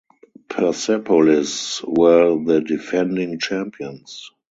Persepolis 0.49 1.83
were 1.83 2.43
the 2.43 2.59
defending 2.61 3.37
champions. 3.37 4.31